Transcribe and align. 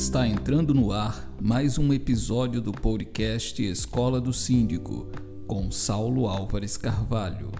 Está 0.00 0.26
entrando 0.26 0.72
no 0.72 0.92
ar 0.92 1.30
mais 1.38 1.76
um 1.76 1.92
episódio 1.92 2.58
do 2.58 2.72
podcast 2.72 3.62
Escola 3.62 4.18
do 4.18 4.32
Síndico, 4.32 5.06
com 5.46 5.70
Saulo 5.70 6.26
Álvares 6.26 6.78
Carvalho. 6.78 7.52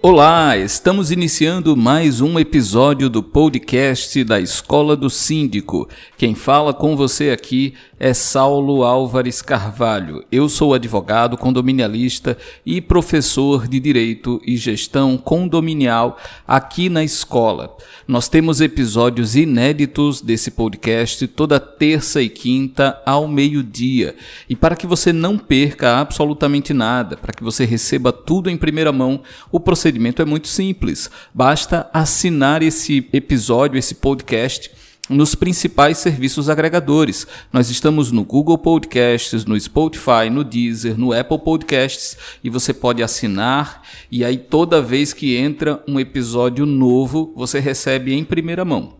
Olá, 0.00 0.56
estamos 0.56 1.10
iniciando 1.10 1.76
mais 1.76 2.22
um 2.22 2.38
episódio 2.38 3.10
do 3.10 3.22
podcast 3.22 4.24
da 4.24 4.40
Escola 4.40 4.96
do 4.96 5.10
Síndico. 5.10 5.86
Quem 6.18 6.34
fala 6.34 6.74
com 6.74 6.96
você 6.96 7.30
aqui 7.30 7.74
é 7.96 8.12
Saulo 8.12 8.82
Álvares 8.82 9.40
Carvalho. 9.40 10.24
Eu 10.32 10.48
sou 10.48 10.74
advogado 10.74 11.38
condominialista 11.38 12.36
e 12.66 12.80
professor 12.80 13.68
de 13.68 13.78
Direito 13.78 14.42
e 14.44 14.56
Gestão 14.56 15.16
Condominial 15.16 16.18
aqui 16.44 16.88
na 16.88 17.04
escola. 17.04 17.76
Nós 18.08 18.28
temos 18.28 18.60
episódios 18.60 19.36
inéditos 19.36 20.20
desse 20.20 20.50
podcast 20.50 21.24
toda 21.28 21.60
terça 21.60 22.20
e 22.20 22.28
quinta 22.28 23.00
ao 23.06 23.28
meio-dia. 23.28 24.16
E 24.48 24.56
para 24.56 24.74
que 24.74 24.88
você 24.88 25.12
não 25.12 25.38
perca 25.38 25.98
absolutamente 25.98 26.74
nada, 26.74 27.16
para 27.16 27.32
que 27.32 27.44
você 27.44 27.64
receba 27.64 28.12
tudo 28.12 28.50
em 28.50 28.56
primeira 28.56 28.90
mão, 28.90 29.22
o 29.52 29.60
procedimento 29.60 30.20
é 30.20 30.24
muito 30.24 30.48
simples. 30.48 31.08
Basta 31.32 31.88
assinar 31.92 32.60
esse 32.60 33.08
episódio, 33.12 33.78
esse 33.78 33.94
podcast 33.94 34.87
nos 35.08 35.34
principais 35.34 35.98
serviços 35.98 36.48
agregadores. 36.48 37.26
Nós 37.52 37.70
estamos 37.70 38.12
no 38.12 38.24
Google 38.24 38.58
Podcasts, 38.58 39.44
no 39.44 39.58
Spotify, 39.58 40.28
no 40.30 40.44
Deezer, 40.44 40.98
no 40.98 41.12
Apple 41.12 41.38
Podcasts 41.38 42.16
e 42.42 42.50
você 42.50 42.74
pode 42.74 43.02
assinar 43.02 43.82
e 44.10 44.24
aí 44.24 44.36
toda 44.36 44.82
vez 44.82 45.12
que 45.12 45.36
entra 45.36 45.82
um 45.88 45.98
episódio 45.98 46.66
novo, 46.66 47.32
você 47.34 47.58
recebe 47.58 48.12
em 48.12 48.24
primeira 48.24 48.64
mão. 48.64 48.98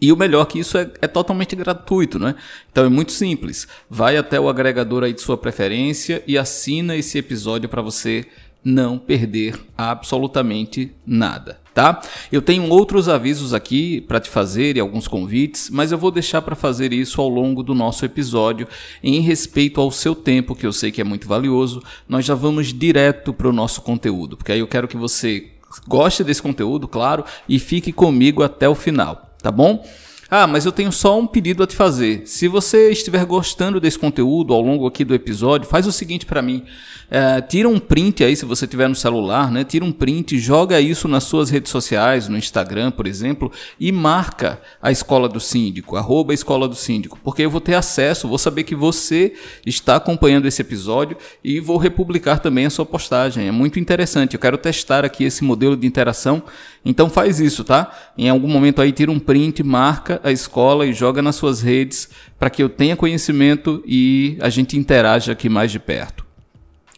E 0.00 0.12
o 0.12 0.16
melhor 0.16 0.44
que 0.44 0.58
isso 0.58 0.76
é, 0.76 0.90
é, 1.00 1.06
totalmente 1.06 1.56
gratuito, 1.56 2.18
né? 2.18 2.34
Então 2.70 2.84
é 2.84 2.88
muito 2.90 3.10
simples. 3.10 3.66
Vai 3.88 4.18
até 4.18 4.38
o 4.38 4.48
agregador 4.48 5.02
aí 5.02 5.14
de 5.14 5.20
sua 5.20 5.38
preferência 5.38 6.22
e 6.26 6.36
assina 6.36 6.94
esse 6.94 7.16
episódio 7.16 7.68
para 7.68 7.80
você 7.80 8.26
não 8.64 8.98
perder 8.98 9.58
absolutamente 9.76 10.92
nada, 11.06 11.60
tá? 11.72 12.00
Eu 12.30 12.42
tenho 12.42 12.68
outros 12.68 13.08
avisos 13.08 13.54
aqui 13.54 14.00
para 14.02 14.20
te 14.20 14.28
fazer 14.28 14.76
e 14.76 14.80
alguns 14.80 15.08
convites, 15.08 15.70
mas 15.70 15.92
eu 15.92 15.98
vou 15.98 16.10
deixar 16.10 16.42
para 16.42 16.56
fazer 16.56 16.92
isso 16.92 17.20
ao 17.20 17.28
longo 17.28 17.62
do 17.62 17.74
nosso 17.74 18.04
episódio 18.04 18.66
em 19.02 19.20
respeito 19.20 19.80
ao 19.80 19.90
seu 19.90 20.14
tempo, 20.14 20.54
que 20.54 20.66
eu 20.66 20.72
sei 20.72 20.90
que 20.90 21.00
é 21.00 21.04
muito 21.04 21.28
valioso. 21.28 21.82
Nós 22.08 22.24
já 22.24 22.34
vamos 22.34 22.72
direto 22.72 23.32
para 23.32 23.48
o 23.48 23.52
nosso 23.52 23.80
conteúdo, 23.82 24.36
porque 24.36 24.52
aí 24.52 24.60
eu 24.60 24.68
quero 24.68 24.88
que 24.88 24.96
você 24.96 25.52
goste 25.86 26.24
desse 26.24 26.42
conteúdo, 26.42 26.88
claro, 26.88 27.24
e 27.48 27.58
fique 27.58 27.92
comigo 27.92 28.42
até 28.42 28.68
o 28.68 28.74
final, 28.74 29.34
tá 29.42 29.50
bom? 29.50 29.84
Ah, 30.30 30.46
mas 30.46 30.66
eu 30.66 30.72
tenho 30.72 30.92
só 30.92 31.18
um 31.18 31.26
pedido 31.26 31.62
a 31.62 31.66
te 31.66 31.74
fazer. 31.74 32.26
Se 32.26 32.48
você 32.48 32.90
estiver 32.90 33.24
gostando 33.24 33.80
desse 33.80 33.98
conteúdo 33.98 34.52
ao 34.52 34.60
longo 34.60 34.86
aqui 34.86 35.02
do 35.02 35.14
episódio, 35.14 35.66
faz 35.66 35.86
o 35.86 35.92
seguinte 35.92 36.26
para 36.26 36.42
mim. 36.42 36.64
É, 37.10 37.40
tira 37.40 37.66
um 37.66 37.78
print 37.78 38.22
aí, 38.22 38.36
se 38.36 38.44
você 38.44 38.66
tiver 38.66 38.86
no 38.86 38.94
celular, 38.94 39.50
né? 39.50 39.64
Tira 39.64 39.82
um 39.82 39.90
print, 39.90 40.38
joga 40.38 40.78
isso 40.78 41.08
nas 41.08 41.24
suas 41.24 41.48
redes 41.48 41.72
sociais, 41.72 42.28
no 42.28 42.36
Instagram, 42.36 42.90
por 42.90 43.06
exemplo, 43.06 43.50
e 43.80 43.90
marca 43.90 44.60
a 44.82 44.92
Escola 44.92 45.26
do 45.30 45.40
Síndico, 45.40 45.96
arroba 45.96 46.34
Escola 46.34 46.68
do 46.68 46.74
Síndico, 46.74 47.18
porque 47.24 47.40
eu 47.40 47.50
vou 47.50 47.62
ter 47.62 47.74
acesso, 47.74 48.28
vou 48.28 48.36
saber 48.36 48.64
que 48.64 48.74
você 48.74 49.32
está 49.64 49.96
acompanhando 49.96 50.46
esse 50.46 50.60
episódio 50.60 51.16
e 51.42 51.58
vou 51.58 51.78
republicar 51.78 52.40
também 52.40 52.66
a 52.66 52.70
sua 52.70 52.84
postagem. 52.84 53.48
É 53.48 53.50
muito 53.50 53.80
interessante. 53.80 54.34
Eu 54.34 54.40
quero 54.40 54.58
testar 54.58 55.06
aqui 55.06 55.24
esse 55.24 55.42
modelo 55.42 55.74
de 55.74 55.86
interação. 55.86 56.42
Então 56.84 57.08
faz 57.08 57.40
isso, 57.40 57.64
tá? 57.64 58.07
Em 58.18 58.28
algum 58.28 58.48
momento 58.48 58.82
aí 58.82 58.90
tira 58.90 59.12
um 59.12 59.18
print, 59.20 59.62
marca 59.62 60.20
a 60.24 60.32
escola 60.32 60.84
e 60.84 60.92
joga 60.92 61.22
nas 61.22 61.36
suas 61.36 61.62
redes 61.62 62.10
para 62.36 62.50
que 62.50 62.60
eu 62.60 62.68
tenha 62.68 62.96
conhecimento 62.96 63.80
e 63.86 64.36
a 64.40 64.48
gente 64.48 64.76
interaja 64.76 65.30
aqui 65.30 65.48
mais 65.48 65.70
de 65.70 65.78
perto. 65.78 66.26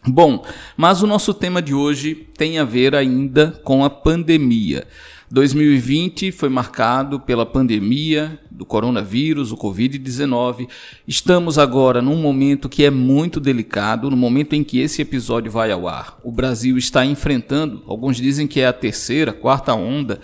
Bom, 0.07 0.43
mas 0.75 1.03
o 1.03 1.07
nosso 1.07 1.31
tema 1.31 1.61
de 1.61 1.75
hoje 1.75 2.27
tem 2.35 2.57
a 2.57 2.63
ver 2.63 2.95
ainda 2.95 3.51
com 3.63 3.85
a 3.85 3.89
pandemia. 3.89 4.87
2020 5.29 6.31
foi 6.31 6.49
marcado 6.49 7.19
pela 7.19 7.45
pandemia 7.45 8.39
do 8.49 8.65
coronavírus, 8.65 9.51
o 9.51 9.57
Covid-19. 9.57 10.67
Estamos 11.07 11.59
agora 11.59 12.01
num 12.01 12.17
momento 12.17 12.67
que 12.67 12.83
é 12.83 12.89
muito 12.89 13.39
delicado, 13.39 14.09
no 14.09 14.17
momento 14.17 14.53
em 14.53 14.63
que 14.63 14.79
esse 14.79 15.03
episódio 15.03 15.51
vai 15.51 15.71
ao 15.71 15.87
ar. 15.87 16.17
O 16.23 16.31
Brasil 16.31 16.77
está 16.79 17.05
enfrentando, 17.05 17.83
alguns 17.87 18.17
dizem 18.17 18.47
que 18.47 18.59
é 18.59 18.67
a 18.67 18.73
terceira, 18.73 19.31
quarta 19.31 19.73
onda, 19.73 20.19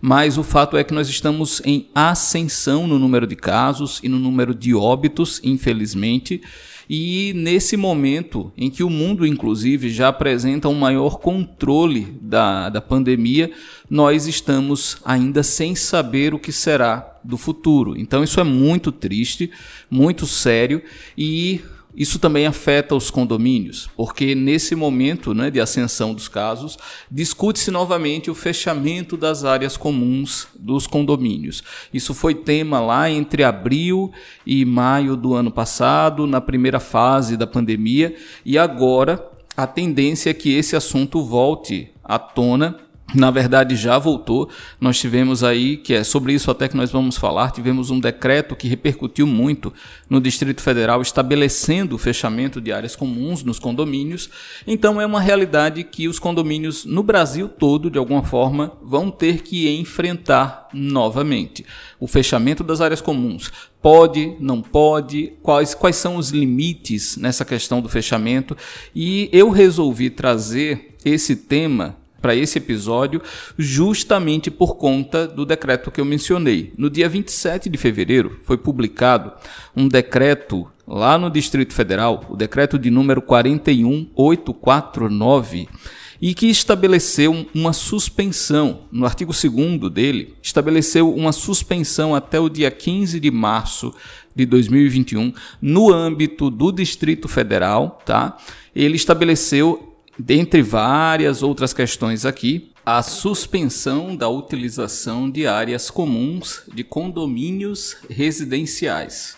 mas 0.00 0.38
o 0.38 0.42
fato 0.42 0.76
é 0.76 0.84
que 0.84 0.94
nós 0.94 1.08
estamos 1.08 1.60
em 1.64 1.88
ascensão 1.94 2.86
no 2.86 2.98
número 2.98 3.26
de 3.26 3.36
casos 3.36 4.00
e 4.02 4.08
no 4.08 4.18
número 4.18 4.54
de 4.54 4.74
óbitos, 4.74 5.40
infelizmente. 5.42 6.40
E 6.88 7.32
nesse 7.34 7.76
momento 7.76 8.50
em 8.56 8.70
que 8.70 8.82
o 8.82 8.88
mundo, 8.88 9.26
inclusive, 9.26 9.90
já 9.90 10.08
apresenta 10.08 10.68
um 10.68 10.74
maior 10.74 11.18
controle 11.18 12.16
da, 12.20 12.70
da 12.70 12.80
pandemia, 12.80 13.50
nós 13.90 14.26
estamos 14.26 14.96
ainda 15.04 15.42
sem 15.42 15.74
saber 15.74 16.32
o 16.32 16.38
que 16.38 16.50
será 16.50 17.18
do 17.22 17.36
futuro. 17.36 17.94
Então, 17.98 18.24
isso 18.24 18.40
é 18.40 18.44
muito 18.44 18.90
triste, 18.90 19.50
muito 19.90 20.26
sério 20.26 20.82
e 21.16 21.60
isso 21.98 22.20
também 22.20 22.46
afeta 22.46 22.94
os 22.94 23.10
condomínios, 23.10 23.90
porque 23.96 24.32
nesse 24.32 24.76
momento 24.76 25.34
né, 25.34 25.50
de 25.50 25.60
ascensão 25.60 26.14
dos 26.14 26.28
casos, 26.28 26.78
discute-se 27.10 27.72
novamente 27.72 28.30
o 28.30 28.36
fechamento 28.36 29.16
das 29.16 29.44
áreas 29.44 29.76
comuns 29.76 30.46
dos 30.54 30.86
condomínios. 30.86 31.60
Isso 31.92 32.14
foi 32.14 32.36
tema 32.36 32.78
lá 32.78 33.10
entre 33.10 33.42
abril 33.42 34.12
e 34.46 34.64
maio 34.64 35.16
do 35.16 35.34
ano 35.34 35.50
passado, 35.50 36.24
na 36.24 36.40
primeira 36.40 36.78
fase 36.78 37.36
da 37.36 37.48
pandemia, 37.48 38.14
e 38.46 38.56
agora 38.56 39.28
a 39.56 39.66
tendência 39.66 40.30
é 40.30 40.34
que 40.34 40.54
esse 40.54 40.76
assunto 40.76 41.24
volte 41.24 41.90
à 42.04 42.16
tona 42.16 42.87
na 43.14 43.30
verdade 43.30 43.74
já 43.74 43.98
voltou. 43.98 44.48
Nós 44.80 44.98
tivemos 44.98 45.42
aí, 45.42 45.76
que 45.76 45.94
é 45.94 46.04
sobre 46.04 46.32
isso 46.34 46.50
até 46.50 46.68
que 46.68 46.76
nós 46.76 46.90
vamos 46.90 47.16
falar, 47.16 47.50
tivemos 47.50 47.90
um 47.90 47.98
decreto 47.98 48.54
que 48.54 48.68
repercutiu 48.68 49.26
muito 49.26 49.72
no 50.08 50.20
Distrito 50.20 50.60
Federal, 50.60 51.00
estabelecendo 51.00 51.96
o 51.96 51.98
fechamento 51.98 52.60
de 52.60 52.72
áreas 52.72 52.94
comuns 52.94 53.42
nos 53.42 53.58
condomínios. 53.58 54.28
Então 54.66 55.00
é 55.00 55.06
uma 55.06 55.20
realidade 55.20 55.84
que 55.84 56.06
os 56.06 56.18
condomínios 56.18 56.84
no 56.84 57.02
Brasil 57.02 57.48
todo, 57.48 57.90
de 57.90 57.98
alguma 57.98 58.22
forma, 58.22 58.72
vão 58.82 59.10
ter 59.10 59.42
que 59.42 59.68
enfrentar 59.68 60.68
novamente. 60.72 61.64
O 61.98 62.06
fechamento 62.06 62.62
das 62.62 62.80
áreas 62.80 63.00
comuns. 63.00 63.50
Pode, 63.80 64.36
não 64.40 64.60
pode, 64.60 65.34
quais, 65.40 65.72
quais 65.72 65.96
são 65.96 66.16
os 66.16 66.30
limites 66.30 67.16
nessa 67.16 67.44
questão 67.44 67.80
do 67.80 67.88
fechamento. 67.88 68.56
E 68.94 69.30
eu 69.32 69.50
resolvi 69.50 70.10
trazer 70.10 70.96
esse 71.04 71.36
tema 71.36 71.96
para 72.20 72.34
esse 72.34 72.58
episódio, 72.58 73.22
justamente 73.56 74.50
por 74.50 74.74
conta 74.76 75.24
do 75.26 75.46
decreto 75.46 75.90
que 75.90 75.98
eu 76.00 76.04
mencionei. 76.04 76.72
No 76.76 76.90
dia 76.90 77.08
27 77.08 77.68
de 77.68 77.78
fevereiro 77.78 78.40
foi 78.44 78.58
publicado 78.58 79.32
um 79.76 79.86
decreto 79.88 80.66
lá 80.86 81.18
no 81.18 81.28
Distrito 81.30 81.74
Federal, 81.74 82.24
o 82.28 82.36
decreto 82.36 82.78
de 82.78 82.90
número 82.90 83.22
41849, 83.22 85.68
e 86.20 86.34
que 86.34 86.46
estabeleceu 86.46 87.46
uma 87.54 87.72
suspensão, 87.72 88.80
no 88.90 89.04
artigo 89.04 89.32
2 89.32 89.92
dele, 89.92 90.34
estabeleceu 90.42 91.14
uma 91.14 91.30
suspensão 91.30 92.12
até 92.14 92.40
o 92.40 92.48
dia 92.48 92.70
15 92.70 93.20
de 93.20 93.30
março 93.30 93.94
de 94.34 94.46
2021 94.46 95.32
no 95.60 95.92
âmbito 95.92 96.50
do 96.50 96.72
Distrito 96.72 97.28
Federal, 97.28 98.00
tá? 98.04 98.36
Ele 98.74 98.96
estabeleceu 98.96 99.87
dentre 100.18 100.62
várias 100.62 101.42
outras 101.42 101.72
questões 101.72 102.24
aqui, 102.26 102.72
a 102.84 103.02
suspensão 103.02 104.16
da 104.16 104.28
utilização 104.28 105.30
de 105.30 105.46
áreas 105.46 105.90
comuns 105.90 106.62
de 106.74 106.82
condomínios 106.82 107.96
residenciais. 108.08 109.36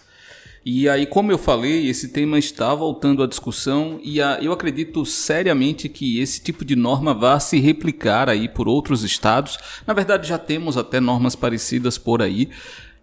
E 0.64 0.88
aí, 0.88 1.06
como 1.06 1.32
eu 1.32 1.38
falei, 1.38 1.88
esse 1.88 2.08
tema 2.08 2.38
está 2.38 2.74
voltando 2.74 3.22
à 3.22 3.26
discussão 3.26 3.98
e 4.04 4.20
a, 4.20 4.38
eu 4.42 4.52
acredito 4.52 5.06
seriamente 5.06 5.88
que 5.88 6.20
esse 6.20 6.40
tipo 6.40 6.64
de 6.66 6.76
norma 6.76 7.14
vá 7.14 7.40
se 7.40 7.58
replicar 7.58 8.28
aí 8.28 8.46
por 8.46 8.68
outros 8.68 9.02
estados. 9.02 9.58
Na 9.86 9.94
verdade, 9.94 10.28
já 10.28 10.36
temos 10.36 10.76
até 10.76 11.00
normas 11.00 11.34
parecidas 11.34 11.96
por 11.96 12.20
aí. 12.20 12.50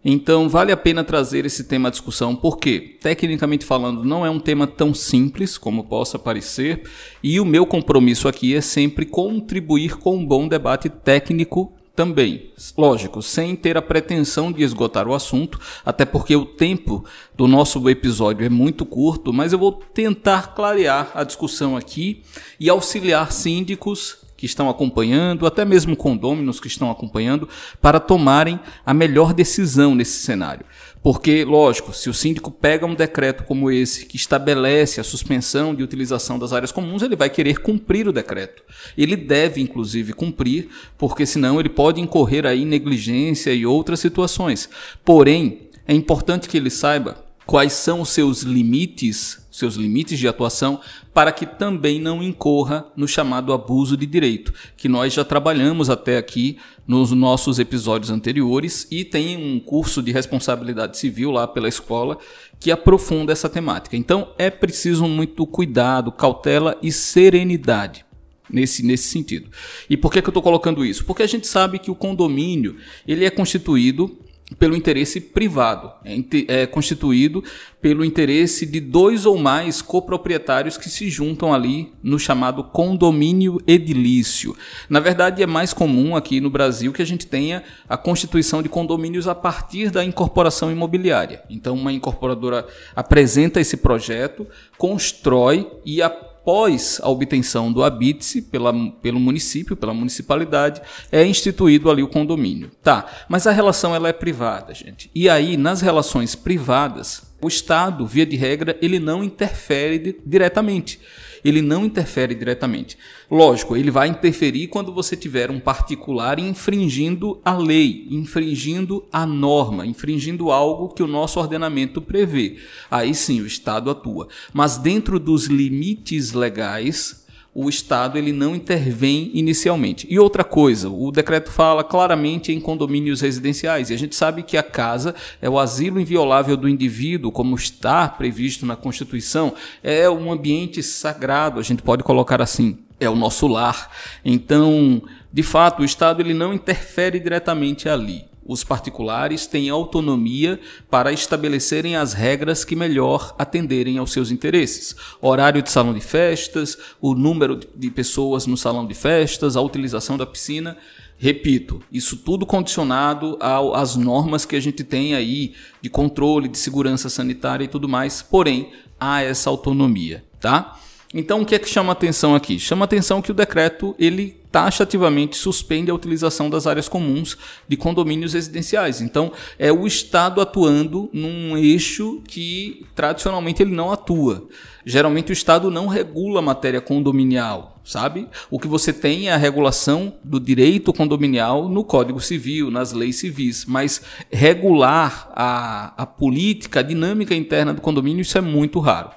Então, 0.06 0.48
vale 0.48 0.72
a 0.72 0.78
pena 0.78 1.04
trazer 1.04 1.46
esse 1.46 1.66
tema 1.66 1.90
à 1.90 1.92
discussão, 1.92 2.36
porque, 2.36 2.98
tecnicamente 3.02 3.66
falando, 3.66 4.04
não 4.04 4.26
é 4.26 4.30
um 4.30 4.40
tema 4.40 4.66
tão 4.66 4.94
simples 4.94 5.58
como 5.58 5.84
possa 5.84 6.18
parecer, 6.18 6.84
e 7.22 7.40
o 7.40 7.46
meu 7.46 7.66
compromisso 7.66 8.28
aqui 8.28 8.56
é 8.56 8.62
sempre 8.62 9.06
contribuir 9.06 9.98
com 9.98 10.16
um 10.16 10.26
bom 10.26 10.48
debate 10.48 10.88
técnico 10.88 11.74
também. 11.98 12.52
Lógico, 12.78 13.24
sem 13.24 13.56
ter 13.56 13.76
a 13.76 13.82
pretensão 13.82 14.52
de 14.52 14.62
esgotar 14.62 15.08
o 15.08 15.16
assunto, 15.16 15.60
até 15.84 16.06
porque 16.06 16.36
o 16.36 16.46
tempo 16.46 17.04
do 17.36 17.48
nosso 17.48 17.90
episódio 17.90 18.46
é 18.46 18.50
muito 18.50 18.86
curto, 18.86 19.34
mas 19.34 19.52
eu 19.52 19.58
vou 19.58 19.72
tentar 19.72 20.54
clarear 20.54 21.12
a 21.16 21.24
discussão 21.24 21.76
aqui 21.76 22.22
e 22.60 22.70
auxiliar 22.70 23.32
síndicos 23.32 24.27
que 24.38 24.46
estão 24.46 24.70
acompanhando, 24.70 25.48
até 25.48 25.66
mesmo 25.66 25.96
condôminos 25.96 26.60
que 26.60 26.68
estão 26.68 26.92
acompanhando, 26.92 27.50
para 27.82 28.00
tomarem 28.00 28.60
a 28.86 28.94
melhor 28.94 29.34
decisão 29.34 29.96
nesse 29.96 30.20
cenário. 30.20 30.66
Porque, 31.02 31.44
lógico, 31.44 31.94
se 31.94 32.10
o 32.10 32.14
síndico 32.14 32.52
pega 32.52 32.86
um 32.86 32.94
decreto 32.94 33.44
como 33.44 33.72
esse, 33.72 34.06
que 34.06 34.16
estabelece 34.16 35.00
a 35.00 35.04
suspensão 35.04 35.74
de 35.74 35.84
utilização 35.84 36.38
das 36.38 36.54
áreas 36.54 36.72
comuns, 36.72 37.02
ele 37.02 37.16
vai 37.16 37.30
querer 37.30 37.60
cumprir 37.60 38.08
o 38.08 38.14
decreto. 38.14 38.64
Ele 38.98 39.16
deve, 39.16 39.62
inclusive, 39.62 40.14
cumprir, 40.14 40.70
porque 40.98 41.26
senão 41.26 41.60
ele 41.60 41.70
pode 41.70 42.00
incorrer 42.00 42.46
aí 42.46 42.64
negligência 42.64 43.54
e 43.54 43.66
outras 43.66 44.00
situações. 44.00 44.70
Porém, 45.04 45.70
é 45.88 45.94
importante 45.94 46.48
que 46.48 46.58
ele 46.58 46.70
saiba 46.70 47.27
quais 47.48 47.72
são 47.72 48.02
os 48.02 48.10
seus 48.10 48.42
limites, 48.42 49.48
seus 49.50 49.76
limites 49.76 50.20
de 50.20 50.28
atuação, 50.28 50.82
para 51.14 51.32
que 51.32 51.46
também 51.46 51.98
não 52.00 52.22
incorra 52.22 52.86
no 52.96 53.08
chamado 53.08 53.54
abuso 53.54 53.96
de 53.96 54.06
direito, 54.06 54.54
que 54.76 54.90
nós 54.90 55.14
já 55.14 55.24
trabalhamos 55.24 55.90
até 55.90 56.18
aqui 56.18 56.58
nos 56.86 57.12
nossos 57.12 57.58
episódios 57.58 58.12
anteriores 58.12 58.86
e 58.92 59.06
tem 59.06 59.38
um 59.38 59.62
curso 59.62 60.04
de 60.04 60.12
responsabilidade 60.12 60.98
civil 60.98 61.32
lá 61.32 61.48
pela 61.48 61.70
escola 61.70 62.18
que 62.60 62.70
aprofunda 62.70 63.32
essa 63.32 63.48
temática. 63.48 63.96
Então 63.96 64.34
é 64.38 64.50
preciso 64.50 65.08
muito 65.08 65.48
cuidado, 65.48 66.12
cautela 66.12 66.78
e 66.84 66.92
serenidade 66.92 68.06
nesse, 68.50 68.84
nesse 68.84 69.08
sentido. 69.08 69.50
E 69.90 69.96
por 69.96 70.12
que, 70.12 70.22
que 70.22 70.28
eu 70.28 70.32
estou 70.32 70.44
colocando 70.44 70.84
isso? 70.84 71.06
Porque 71.06 71.24
a 71.24 71.28
gente 71.28 71.48
sabe 71.48 71.80
que 71.80 71.90
o 71.90 71.96
condomínio 71.96 72.76
ele 73.08 73.24
é 73.24 73.30
constituído 73.30 74.27
pelo 74.58 74.76
interesse 74.76 75.20
privado, 75.20 75.92
é, 76.06 76.62
é, 76.62 76.66
constituído 76.66 77.44
pelo 77.82 78.04
interesse 78.04 78.66
de 78.66 78.80
dois 78.80 79.26
ou 79.26 79.38
mais 79.38 79.82
coproprietários 79.82 80.78
que 80.78 80.90
se 80.90 81.10
juntam 81.10 81.54
ali 81.54 81.92
no 82.02 82.18
chamado 82.18 82.64
condomínio 82.64 83.62
edilício. 83.68 84.56
Na 84.90 85.00
verdade, 85.00 85.44
é 85.44 85.46
mais 85.46 85.74
comum 85.74 86.16
aqui 86.16 86.40
no 86.40 86.50
Brasil 86.50 86.94
que 86.94 87.02
a 87.02 87.06
gente 87.06 87.28
tenha 87.28 87.64
a 87.90 87.98
constituição 87.98 88.64
de 88.64 88.70
condomínios 88.70 89.28
a 89.28 89.36
partir 89.36 89.92
da 89.92 90.04
incorporação 90.04 90.72
imobiliária. 90.72 91.44
Então, 91.50 91.76
uma 91.76 91.92
incorporadora 91.92 92.66
apresenta 92.96 93.60
esse 93.60 93.78
projeto, 93.78 94.48
constrói 94.78 95.70
e 95.86 96.02
a 96.02 96.10
após 96.48 97.02
a 97.04 97.10
obtenção 97.10 97.74
do 97.74 97.84
habite 97.84 98.42
pela, 98.42 98.72
pelo 99.02 99.20
município, 99.20 99.76
pela 99.76 99.94
municipalidade, 99.94 100.82
é 101.12 101.26
instituído 101.26 101.92
ali 101.92 102.02
o 102.02 102.08
condomínio. 102.08 102.72
Tá, 102.82 103.06
mas 103.28 103.46
a 103.46 103.52
relação 103.52 103.94
ela 103.94 104.08
é 104.08 104.14
privada, 104.14 104.74
gente. 104.74 105.12
E 105.14 105.28
aí, 105.28 105.58
nas 105.58 105.82
relações 105.82 106.36
privadas, 106.36 107.27
o 107.42 107.48
Estado, 107.48 108.06
via 108.06 108.26
de 108.26 108.36
regra, 108.36 108.78
ele 108.82 109.00
não 109.00 109.24
interfere 109.24 110.20
diretamente 110.26 111.00
ele 111.44 111.62
não 111.62 111.86
interfere 111.86 112.36
diretamente. 112.36 112.98
Lógico, 113.30 113.76
ele 113.76 113.92
vai 113.92 114.08
interferir 114.08 114.68
quando 114.68 114.94
você 114.94 115.16
tiver 115.16 115.50
um 115.50 115.60
particular 115.60 116.40
infringindo 116.40 117.40
a 117.44 117.56
lei, 117.56 118.08
infringindo 118.10 119.06
a 119.12 119.26
norma, 119.26 119.86
infringindo 119.86 120.52
algo 120.52 120.90
que 120.90 121.04
o 121.04 121.08
nosso 121.08 121.40
ordenamento 121.40 122.02
prevê. 122.02 122.58
Aí 122.90 123.14
sim 123.14 123.42
o 123.42 123.48
Estado 123.48 123.90
atua. 123.90 124.28
Mas 124.54 124.78
dentro 124.78 125.20
dos 125.20 125.46
limites 125.46 126.34
legais, 126.34 127.26
o 127.60 127.68
Estado 127.68 128.20
ele 128.20 128.32
não 128.32 128.56
intervém 128.56 129.32
inicialmente. 129.34 130.06
E 130.08 130.20
outra 130.20 130.44
coisa, 130.44 130.92
o 130.92 131.12
decreto 131.12 131.52
fala 131.52 131.84
claramente 131.84 132.52
em 132.52 132.60
condomínios 132.60 133.22
residenciais, 133.22 133.90
e 133.90 133.96
a 133.96 133.98
gente 133.98 134.16
sabe 134.16 134.44
que 134.44 134.56
a 134.56 134.62
casa 134.62 135.16
é 135.42 135.50
o 135.50 135.58
asilo 135.58 136.00
inviolável 136.00 136.56
do 136.56 136.70
indivíduo, 136.70 137.32
como 137.32 137.56
está 137.56 138.08
previsto 138.08 138.64
na 138.64 138.76
Constituição, 138.76 139.56
é 139.82 140.08
um 140.08 140.32
ambiente 140.32 140.84
sagrado, 140.84 141.60
a 141.60 141.64
gente 141.64 141.82
pode 141.82 142.04
colocar 142.04 142.44
assim, 142.44 142.78
é 143.00 143.10
o 143.10 143.16
nosso 143.16 143.48
lar. 143.48 143.90
Então, 144.24 145.02
de 145.34 145.42
fato, 145.42 145.82
o 145.82 145.86
Estado 145.86 146.22
ele 146.22 146.36
não 146.36 146.54
interfere 146.54 147.20
diretamente 147.20 147.90
ali. 147.90 148.26
Os 148.48 148.64
particulares 148.64 149.46
têm 149.46 149.70
autonomia 149.70 150.58
para 150.90 151.12
estabelecerem 151.12 151.98
as 151.98 152.14
regras 152.14 152.64
que 152.64 152.78
melhor 152.78 153.36
atenderem 153.38 153.98
aos 153.98 154.14
seus 154.14 154.32
interesses. 154.32 154.96
Horário 155.22 155.62
de 155.62 155.70
salão 155.70 155.94
de 155.94 156.00
festas, 156.00 156.78
o 157.02 157.14
número 157.14 157.60
de 157.76 157.92
pessoas 157.92 158.48
no 158.48 158.56
salão 158.56 158.88
de 158.88 158.94
festas, 158.94 159.58
a 159.58 159.62
utilização 159.62 160.16
da 160.18 160.26
piscina. 160.26 160.78
Repito, 161.18 161.82
isso 161.92 162.16
tudo 162.16 162.46
condicionado 162.46 163.38
às 163.74 163.96
normas 163.96 164.46
que 164.46 164.56
a 164.56 164.62
gente 164.62 164.84
tem 164.84 165.14
aí 165.14 165.54
de 165.82 165.90
controle, 165.90 166.48
de 166.48 166.58
segurança 166.58 167.10
sanitária 167.10 167.66
e 167.66 167.68
tudo 167.68 167.90
mais, 167.90 168.22
porém, 168.22 168.72
há 169.00 169.22
essa 169.22 169.50
autonomia, 169.50 170.24
tá? 170.40 170.80
Então, 171.20 171.42
o 171.42 171.46
que 171.48 171.56
é 171.56 171.60
que 171.60 171.68
chama 171.68 171.94
atenção 171.94 172.36
aqui? 172.36 172.60
Chama 172.60 172.86
atenção 172.86 173.24
que 173.24 173.32
o 173.32 173.34
decreto 173.34 173.96
ele 173.98 174.40
taxativamente 174.52 175.36
suspende 175.36 175.90
a 175.90 175.94
utilização 175.96 176.48
das 176.48 176.68
áreas 176.68 176.88
comuns 176.88 177.36
de 177.68 177.76
condomínios 177.76 178.34
residenciais. 178.34 179.02
Então, 179.02 179.32
é 179.58 179.72
o 179.72 179.88
Estado 179.88 180.40
atuando 180.40 181.10
num 181.12 181.58
eixo 181.58 182.22
que 182.28 182.86
tradicionalmente 182.94 183.64
ele 183.64 183.74
não 183.74 183.92
atua. 183.92 184.48
Geralmente 184.86 185.32
o 185.32 185.34
Estado 185.34 185.72
não 185.72 185.88
regula 185.88 186.38
a 186.38 186.44
matéria 186.44 186.80
condominial, 186.80 187.82
sabe? 187.84 188.28
O 188.52 188.60
que 188.60 188.68
você 188.68 188.94
tem 188.94 189.28
é 189.28 189.34
a 189.34 189.38
regulação 189.38 190.14
do 190.24 190.40
direito 190.40 190.94
condominial 190.94 191.68
no 191.68 191.84
Código 191.84 192.22
Civil, 192.22 192.70
nas 192.70 192.94
leis 192.94 193.16
civis, 193.16 193.66
mas 193.66 194.04
regular 194.32 195.32
a, 195.34 195.94
a 195.98 196.06
política, 196.06 196.82
a 196.82 196.84
dinâmica 196.84 197.34
interna 197.34 197.74
do 197.74 197.82
condomínio, 197.82 198.22
isso 198.22 198.38
é 198.38 198.42
muito 198.42 198.80
raro. 198.80 199.10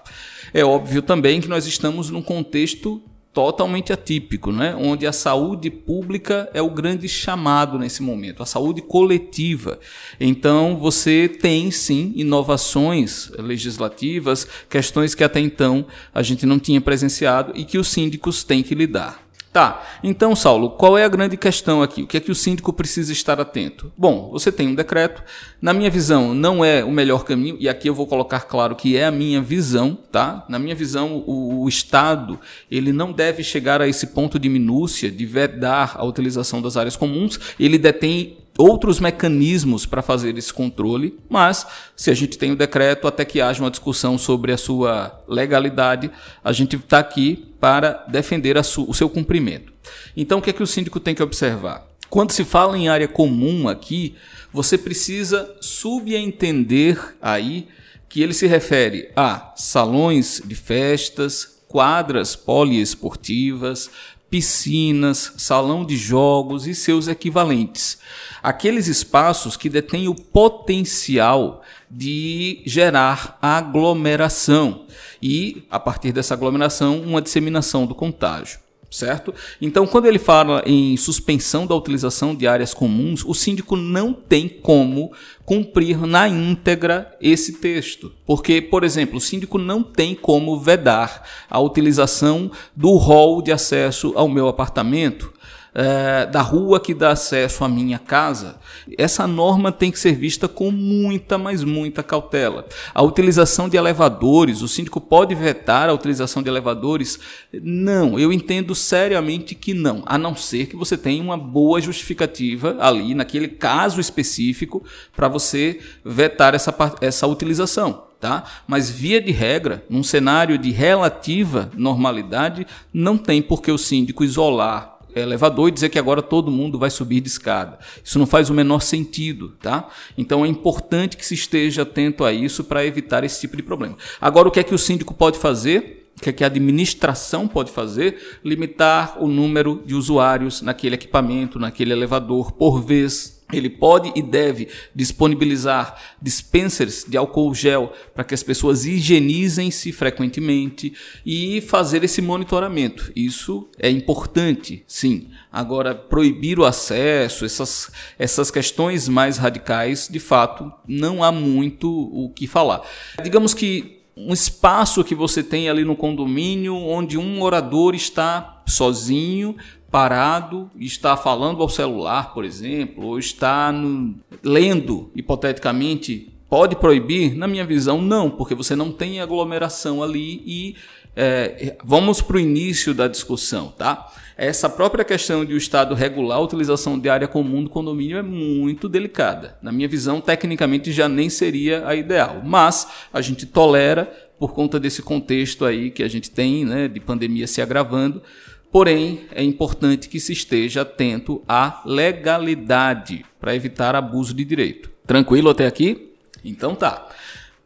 É 0.52 0.64
óbvio 0.64 1.02
também 1.02 1.40
que 1.40 1.48
nós 1.48 1.66
estamos 1.66 2.10
num 2.10 2.22
contexto 2.22 3.02
totalmente 3.32 3.92
atípico, 3.92 4.50
né? 4.50 4.74
onde 4.76 5.06
a 5.06 5.12
saúde 5.12 5.70
pública 5.70 6.50
é 6.52 6.60
o 6.60 6.70
grande 6.70 7.08
chamado 7.08 7.78
nesse 7.78 8.02
momento, 8.02 8.42
a 8.42 8.46
saúde 8.46 8.82
coletiva. 8.82 9.78
Então, 10.18 10.76
você 10.76 11.28
tem 11.28 11.70
sim 11.70 12.12
inovações 12.16 13.30
legislativas, 13.38 14.46
questões 14.68 15.14
que 15.14 15.22
até 15.22 15.38
então 15.38 15.86
a 16.12 16.22
gente 16.22 16.44
não 16.44 16.58
tinha 16.58 16.80
presenciado 16.80 17.52
e 17.54 17.64
que 17.64 17.78
os 17.78 17.88
síndicos 17.88 18.42
têm 18.42 18.62
que 18.62 18.74
lidar. 18.74 19.29
Tá, 19.52 19.84
então, 20.04 20.36
Saulo, 20.36 20.70
qual 20.70 20.96
é 20.96 21.04
a 21.04 21.08
grande 21.08 21.36
questão 21.36 21.82
aqui? 21.82 22.02
O 22.02 22.06
que 22.06 22.16
é 22.16 22.20
que 22.20 22.30
o 22.30 22.34
síndico 22.36 22.72
precisa 22.72 23.12
estar 23.12 23.40
atento? 23.40 23.92
Bom, 23.98 24.30
você 24.30 24.52
tem 24.52 24.68
um 24.68 24.76
decreto, 24.76 25.24
na 25.60 25.72
minha 25.72 25.90
visão, 25.90 26.32
não 26.32 26.64
é 26.64 26.84
o 26.84 26.92
melhor 26.92 27.24
caminho, 27.24 27.56
e 27.58 27.68
aqui 27.68 27.88
eu 27.88 27.94
vou 27.94 28.06
colocar 28.06 28.42
claro 28.42 28.76
que 28.76 28.96
é 28.96 29.06
a 29.06 29.10
minha 29.10 29.40
visão, 29.42 29.98
tá? 30.12 30.44
Na 30.48 30.56
minha 30.56 30.74
visão, 30.76 31.24
o, 31.26 31.64
o 31.64 31.68
Estado, 31.68 32.38
ele 32.70 32.92
não 32.92 33.10
deve 33.10 33.42
chegar 33.42 33.82
a 33.82 33.88
esse 33.88 34.08
ponto 34.08 34.38
de 34.38 34.48
minúcia, 34.48 35.10
de 35.10 35.26
vedar 35.26 35.96
a 35.96 36.04
utilização 36.04 36.62
das 36.62 36.76
áreas 36.76 36.94
comuns, 36.94 37.40
ele 37.58 37.76
detém 37.76 38.36
outros 38.58 39.00
mecanismos 39.00 39.86
para 39.86 40.02
fazer 40.02 40.36
esse 40.36 40.52
controle, 40.52 41.18
mas 41.28 41.66
se 41.96 42.10
a 42.10 42.14
gente 42.14 42.36
tem 42.36 42.52
o 42.52 42.56
decreto, 42.56 43.08
até 43.08 43.24
que 43.24 43.40
haja 43.40 43.62
uma 43.62 43.70
discussão 43.70 44.18
sobre 44.18 44.52
a 44.52 44.56
sua 44.56 45.22
legalidade, 45.26 46.10
a 46.44 46.52
gente 46.52 46.76
está 46.76 46.98
aqui 46.98 47.54
para 47.58 48.04
defender 48.08 48.56
o 48.56 48.94
seu 48.94 49.08
cumprimento. 49.08 49.72
Então, 50.16 50.38
o 50.38 50.42
que 50.42 50.50
é 50.50 50.52
que 50.52 50.62
o 50.62 50.66
síndico 50.66 51.00
tem 51.00 51.14
que 51.14 51.22
observar? 51.22 51.86
Quando 52.08 52.32
se 52.32 52.44
fala 52.44 52.76
em 52.76 52.88
área 52.88 53.06
comum 53.06 53.68
aqui, 53.68 54.16
você 54.52 54.76
precisa 54.76 55.54
subentender 55.60 57.16
aí 57.22 57.68
que 58.08 58.20
ele 58.20 58.34
se 58.34 58.46
refere 58.46 59.10
a 59.14 59.52
salões 59.54 60.42
de 60.44 60.56
festas, 60.56 61.60
quadras 61.68 62.34
poliesportivas, 62.34 63.88
piscinas, 64.30 65.32
salão 65.36 65.84
de 65.84 65.96
jogos 65.96 66.66
e 66.66 66.74
seus 66.74 67.08
equivalentes. 67.08 67.98
Aqueles 68.42 68.86
espaços 68.86 69.56
que 69.56 69.68
detêm 69.68 70.08
o 70.08 70.14
potencial 70.14 71.62
de 71.90 72.62
gerar 72.64 73.36
aglomeração 73.42 74.86
e, 75.20 75.64
a 75.70 75.80
partir 75.80 76.12
dessa 76.12 76.34
aglomeração, 76.34 77.00
uma 77.00 77.20
disseminação 77.20 77.84
do 77.84 77.94
contágio 77.94 78.60
certo? 78.90 79.32
Então, 79.60 79.86
quando 79.86 80.06
ele 80.06 80.18
fala 80.18 80.62
em 80.66 80.96
suspensão 80.96 81.66
da 81.66 81.74
utilização 81.74 82.34
de 82.34 82.46
áreas 82.46 82.74
comuns, 82.74 83.24
o 83.24 83.32
síndico 83.32 83.76
não 83.76 84.12
tem 84.12 84.48
como 84.48 85.12
cumprir 85.44 86.06
na 86.06 86.28
íntegra 86.28 87.16
esse 87.20 87.54
texto. 87.54 88.12
Porque, 88.26 88.60
por 88.60 88.82
exemplo, 88.82 89.18
o 89.18 89.20
síndico 89.20 89.58
não 89.58 89.82
tem 89.82 90.14
como 90.14 90.58
vedar 90.58 91.26
a 91.48 91.60
utilização 91.60 92.50
do 92.74 92.96
hall 92.96 93.40
de 93.40 93.52
acesso 93.52 94.12
ao 94.16 94.28
meu 94.28 94.48
apartamento 94.48 95.32
é, 95.74 96.26
da 96.26 96.42
rua 96.42 96.80
que 96.80 96.92
dá 96.92 97.10
acesso 97.10 97.64
à 97.64 97.68
minha 97.68 97.98
casa, 97.98 98.56
essa 98.98 99.26
norma 99.26 99.70
tem 99.70 99.90
que 99.90 99.98
ser 99.98 100.12
vista 100.12 100.48
com 100.48 100.70
muita, 100.70 101.38
mas 101.38 101.62
muita 101.62 102.02
cautela. 102.02 102.66
A 102.94 103.02
utilização 103.02 103.68
de 103.68 103.76
elevadores, 103.76 104.62
o 104.62 104.68
síndico 104.68 105.00
pode 105.00 105.34
vetar 105.34 105.88
a 105.88 105.92
utilização 105.92 106.42
de 106.42 106.48
elevadores? 106.48 107.18
Não, 107.52 108.18
eu 108.18 108.32
entendo 108.32 108.74
seriamente 108.74 109.54
que 109.54 109.74
não, 109.74 110.02
a 110.06 110.18
não 110.18 110.34
ser 110.34 110.66
que 110.66 110.76
você 110.76 110.96
tenha 110.96 111.22
uma 111.22 111.36
boa 111.36 111.80
justificativa 111.80 112.76
ali, 112.80 113.14
naquele 113.14 113.48
caso 113.48 114.00
específico, 114.00 114.84
para 115.14 115.28
você 115.28 115.80
vetar 116.04 116.54
essa, 116.54 116.74
essa 117.00 117.26
utilização. 117.26 118.10
Tá? 118.20 118.44
Mas 118.66 118.90
via 118.90 119.18
de 119.18 119.32
regra, 119.32 119.82
num 119.88 120.02
cenário 120.02 120.58
de 120.58 120.70
relativa 120.70 121.70
normalidade, 121.74 122.66
não 122.92 123.16
tem 123.16 123.40
por 123.40 123.62
que 123.62 123.72
o 123.72 123.78
síndico 123.78 124.22
isolar 124.22 124.89
elevador 125.14 125.68
e 125.68 125.72
dizer 125.72 125.88
que 125.88 125.98
agora 125.98 126.22
todo 126.22 126.50
mundo 126.50 126.78
vai 126.78 126.90
subir 126.90 127.20
de 127.20 127.28
escada. 127.28 127.78
Isso 128.02 128.18
não 128.18 128.26
faz 128.26 128.50
o 128.50 128.54
menor 128.54 128.80
sentido, 128.80 129.54
tá? 129.60 129.88
Então 130.16 130.44
é 130.44 130.48
importante 130.48 131.16
que 131.16 131.26
se 131.26 131.34
esteja 131.34 131.82
atento 131.82 132.24
a 132.24 132.32
isso 132.32 132.64
para 132.64 132.84
evitar 132.84 133.24
esse 133.24 133.40
tipo 133.40 133.56
de 133.56 133.62
problema. 133.62 133.96
Agora, 134.20 134.48
o 134.48 134.50
que 134.50 134.60
é 134.60 134.62
que 134.62 134.74
o 134.74 134.78
síndico 134.78 135.14
pode 135.14 135.38
fazer? 135.38 136.12
O 136.18 136.22
que 136.22 136.28
é 136.28 136.32
que 136.32 136.44
a 136.44 136.48
administração 136.48 137.48
pode 137.48 137.70
fazer? 137.70 138.38
Limitar 138.44 139.16
o 139.22 139.26
número 139.26 139.82
de 139.86 139.94
usuários 139.94 140.60
naquele 140.60 140.94
equipamento, 140.94 141.58
naquele 141.58 141.92
elevador 141.92 142.52
por 142.52 142.82
vez 142.82 143.39
ele 143.52 143.70
pode 143.70 144.12
e 144.14 144.22
deve 144.22 144.68
disponibilizar 144.94 145.96
dispensers 146.20 147.04
de 147.08 147.16
álcool 147.16 147.54
gel 147.54 147.92
para 148.14 148.24
que 148.24 148.34
as 148.34 148.42
pessoas 148.42 148.84
higienizem-se 148.84 149.92
frequentemente 149.92 150.92
e 151.24 151.60
fazer 151.60 152.04
esse 152.04 152.22
monitoramento. 152.22 153.12
Isso 153.14 153.68
é 153.78 153.90
importante, 153.90 154.84
sim. 154.86 155.28
Agora, 155.52 155.94
proibir 155.94 156.58
o 156.58 156.64
acesso, 156.64 157.44
essas, 157.44 157.90
essas 158.18 158.50
questões 158.50 159.08
mais 159.08 159.36
radicais, 159.36 160.08
de 160.10 160.20
fato, 160.20 160.72
não 160.86 161.22
há 161.22 161.32
muito 161.32 161.90
o 161.90 162.30
que 162.30 162.46
falar. 162.46 162.82
Digamos 163.22 163.54
que 163.54 164.00
um 164.16 164.32
espaço 164.32 165.02
que 165.02 165.14
você 165.14 165.42
tem 165.42 165.68
ali 165.68 165.84
no 165.84 165.96
condomínio 165.96 166.76
onde 166.76 167.16
um 167.16 167.36
morador 167.36 167.94
está 167.94 168.62
sozinho, 168.66 169.56
parado, 169.90 170.70
está 170.78 171.16
falando 171.16 171.62
ao 171.62 171.68
celular, 171.68 172.32
por 172.32 172.44
exemplo, 172.44 173.06
ou 173.06 173.18
está 173.18 173.72
no, 173.72 174.14
lendo, 174.42 175.10
hipoteticamente, 175.14 176.32
pode 176.48 176.76
proibir? 176.76 177.34
Na 177.34 177.48
minha 177.48 177.64
visão, 177.64 178.00
não, 178.00 178.30
porque 178.30 178.54
você 178.54 178.76
não 178.76 178.92
tem 178.92 179.20
aglomeração 179.20 180.02
ali 180.02 180.42
e 180.46 180.76
é, 181.16 181.76
vamos 181.84 182.22
para 182.22 182.36
o 182.36 182.40
início 182.40 182.94
da 182.94 183.08
discussão, 183.08 183.68
tá? 183.76 184.12
Essa 184.36 184.70
própria 184.70 185.04
questão 185.04 185.44
de 185.44 185.52
o 185.52 185.56
Estado 185.56 185.94
regular 185.94 186.38
a 186.38 186.40
utilização 186.40 186.98
de 186.98 187.10
área 187.10 187.28
comum 187.28 187.62
do 187.62 187.68
condomínio 187.68 188.16
é 188.16 188.22
muito 188.22 188.88
delicada. 188.88 189.58
Na 189.60 189.70
minha 189.70 189.88
visão, 189.88 190.20
tecnicamente 190.20 190.92
já 190.92 191.08
nem 191.08 191.28
seria 191.28 191.86
a 191.86 191.94
ideal, 191.94 192.40
mas 192.44 192.88
a 193.12 193.20
gente 193.20 193.44
tolera 193.44 194.10
por 194.38 194.54
conta 194.54 194.80
desse 194.80 195.02
contexto 195.02 195.66
aí 195.66 195.90
que 195.90 196.02
a 196.02 196.08
gente 196.08 196.30
tem, 196.30 196.64
né, 196.64 196.88
de 196.88 196.98
pandemia 196.98 197.46
se 197.46 197.60
agravando, 197.60 198.22
Porém, 198.72 199.22
é 199.32 199.42
importante 199.42 200.08
que 200.08 200.20
se 200.20 200.32
esteja 200.32 200.82
atento 200.82 201.42
à 201.48 201.82
legalidade 201.84 203.24
para 203.40 203.54
evitar 203.54 203.96
abuso 203.96 204.32
de 204.32 204.44
direito. 204.44 204.90
Tranquilo 205.04 205.50
até 205.50 205.66
aqui? 205.66 206.12
Então 206.44 206.76
tá. 206.76 207.08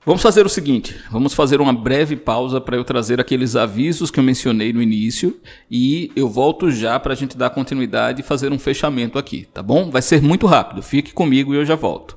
Vamos 0.06 0.23
fazer 0.23 0.46
o 0.46 0.49
seguinte: 0.49 0.96
vamos 1.11 1.34
fazer 1.34 1.61
uma 1.61 1.75
breve 1.75 2.16
pausa 2.16 2.58
para 2.58 2.76
eu 2.76 2.84
trazer 2.84 3.20
aqueles 3.20 3.54
avisos 3.54 4.11
que 4.11 4.18
eu 4.18 4.25
mencionei 4.25 4.73
no 4.73 4.80
início 4.80 5.38
e 5.70 6.11
eu 6.16 6.26
volto 6.26 6.70
já 6.70 6.99
para 6.99 7.12
a 7.12 7.16
gente 7.16 7.37
dar 7.37 7.50
continuidade 7.50 8.23
e 8.23 8.25
fazer 8.25 8.50
um 8.50 8.58
fechamento 8.58 9.18
aqui, 9.18 9.46
tá 9.52 9.62
bom? 9.62 9.90
Vai 9.90 10.00
ser 10.00 10.23
muito 10.23 10.46
rápido, 10.46 10.82
fique 10.82 11.12
comigo 11.12 11.52
e 11.52 11.58
eu 11.58 11.66
já 11.66 11.75
volto. 11.75 12.16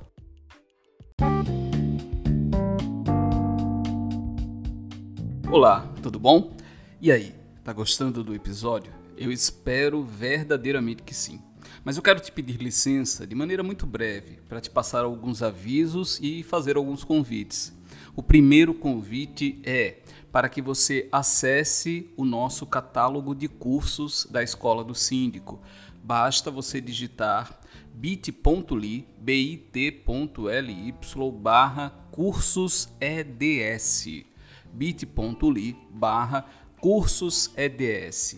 Olá, 5.51 5.91
tudo 6.01 6.19
bom? 6.19 6.55
E 7.01 7.11
aí? 7.11 7.36
Tá 7.67 7.73
gostando 7.73 8.23
do 8.23 8.33
episódio? 8.33 8.93
Eu 9.17 9.29
espero 9.29 10.01
verdadeiramente 10.01 11.03
que 11.03 11.13
sim. 11.13 11.41
Mas 11.83 11.97
eu 11.97 12.01
quero 12.01 12.21
te 12.21 12.31
pedir 12.31 12.61
licença 12.61 13.27
de 13.27 13.35
maneira 13.35 13.61
muito 13.61 13.85
breve 13.85 14.39
para 14.47 14.61
te 14.61 14.69
passar 14.69 15.03
alguns 15.03 15.43
avisos 15.43 16.17
e 16.21 16.43
fazer 16.43 16.77
alguns 16.77 17.03
convites. 17.03 17.77
O 18.15 18.23
primeiro 18.23 18.73
convite 18.73 19.59
é 19.65 19.97
para 20.31 20.47
que 20.47 20.61
você 20.61 21.09
acesse 21.11 22.09
o 22.15 22.23
nosso 22.23 22.65
catálogo 22.65 23.35
de 23.35 23.49
cursos 23.49 24.25
da 24.31 24.41
Escola 24.41 24.81
do 24.81 24.95
Síndico. 24.95 25.59
Basta 26.01 26.49
você 26.49 26.79
digitar 26.79 27.59
bit.ly, 27.93 29.05
bit.ly 29.19 30.95
barra 31.33 31.89
cursos 32.11 32.87
EDS 33.01 34.25
bit.ly 34.73 35.75
barra 35.89 36.45
Cursos 36.79 37.51
EDS. 37.57 38.37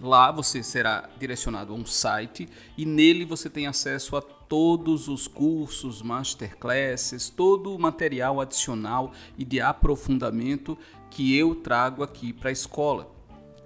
Lá 0.00 0.30
você 0.30 0.62
será 0.62 1.10
direcionado 1.18 1.72
a 1.72 1.76
um 1.76 1.84
site 1.84 2.48
e 2.76 2.86
nele 2.86 3.24
você 3.24 3.50
tem 3.50 3.66
acesso 3.66 4.16
a 4.16 4.22
todos 4.22 5.08
os 5.08 5.28
cursos, 5.28 6.00
masterclasses, 6.00 7.28
todo 7.28 7.74
o 7.74 7.78
material 7.78 8.40
adicional 8.40 9.12
e 9.36 9.44
de 9.44 9.60
aprofundamento 9.60 10.76
que 11.10 11.36
eu 11.36 11.54
trago 11.54 12.02
aqui 12.02 12.32
para 12.32 12.48
a 12.48 12.52
escola. 12.52 13.19